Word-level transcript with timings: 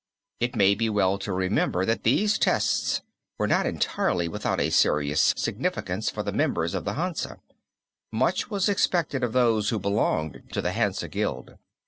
It 0.39 0.55
may 0.55 0.73
be 0.73 0.89
well 0.89 1.19
to 1.19 1.31
remember 1.31 1.85
that 1.85 2.01
these 2.01 2.39
tests 2.39 3.03
were 3.37 3.45
not 3.45 3.67
entirely 3.67 4.27
without 4.27 4.59
a 4.59 4.71
serious 4.71 5.31
significance 5.37 6.09
for 6.09 6.23
the 6.23 6.31
members 6.31 6.73
of 6.73 6.85
the 6.85 6.93
Hansa. 6.95 7.37
Much 8.11 8.49
was 8.49 8.67
expected 8.67 9.23
of 9.23 9.33
those 9.33 9.69
who 9.69 9.77
belonged 9.77 10.41
to 10.53 10.61
the 10.63 10.71
Hansa 10.71 11.07
Guild. 11.07 11.55